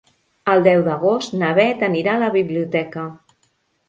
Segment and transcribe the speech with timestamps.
[0.51, 3.05] El deu d'agost na Beth anirà a la biblioteca.